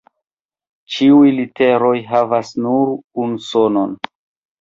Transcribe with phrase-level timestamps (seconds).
[0.93, 3.95] Ĉiuj literoj havas nur unu sonon.